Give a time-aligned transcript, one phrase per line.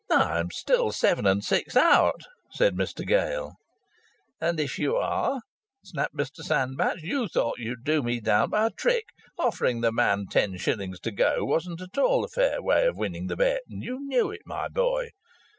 [0.09, 3.53] "I'm still seven and six out," said Mr Gale.
[4.39, 5.41] "And if you are!"
[5.83, 9.05] snapped Mr Sandbach, "you thought you'd do me down by a trick.
[9.37, 13.27] Offering the man ten shillings to go wasn't at all a fair way of winning
[13.27, 15.09] the bet, and you knew it, my boy.